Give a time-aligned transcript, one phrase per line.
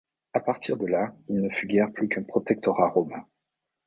[0.33, 3.23] À partir de là, il ne fut guère plus qu’un protectorat romain.